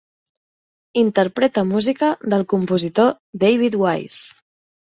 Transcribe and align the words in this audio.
Interpreta 1.01 1.65
música 1.73 2.09
del 2.35 2.47
compositor 2.55 3.15
David 3.45 3.81
Wise. 3.85 4.27